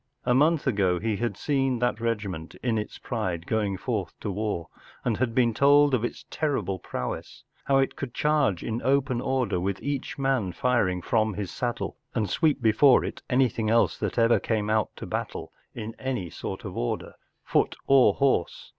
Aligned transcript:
A 0.25 0.33
month 0.33 0.65
ago 0.65 0.97
he 0.99 1.17
had 1.17 1.37
seen 1.37 1.77
that 1.77 1.99
regiment 2.01 2.55
in 2.63 2.79
its 2.79 2.97
pride 2.97 3.45
going 3.45 3.77
forth 3.77 4.19
to 4.21 4.31
war, 4.31 4.67
and 5.05 5.17
had 5.17 5.35
been 5.35 5.53
told 5.53 5.93
of 5.93 6.03
its 6.03 6.25
terrible 6.31 6.79
prowess, 6.79 7.43
how 7.65 7.77
it 7.77 7.95
could 7.95 8.11
charge 8.11 8.63
in 8.63 8.81
open 8.81 9.21
order 9.21 9.59
with 9.59 9.79
each 9.83 10.17
man 10.17 10.53
firing 10.53 11.03
from 11.03 11.35
his 11.35 11.51
saddle, 11.51 11.97
and 12.15 12.31
sweep 12.31 12.63
before 12.63 13.05
it 13.05 13.21
anything 13.29 13.69
else 13.69 13.95
that 13.99 14.17
ever 14.17 14.39
came 14.39 14.71
out 14.71 14.89
to 14.95 15.05
battle 15.05 15.51
in 15.75 15.93
any 15.99 16.31
sort 16.31 16.65
of 16.65 16.75
order, 16.75 17.13
foot 17.43 17.75
or 17.85 18.15
horse. 18.15 18.69